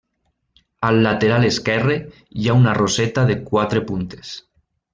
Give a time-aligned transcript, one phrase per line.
[0.87, 1.97] Al lateral esquerre
[2.41, 4.35] hi ha una roseta de quatre puntes.